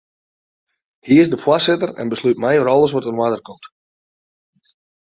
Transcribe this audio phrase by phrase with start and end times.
[1.05, 3.65] Hy is de foarsitter en beslút mei oer alles wat oan de oarder komt.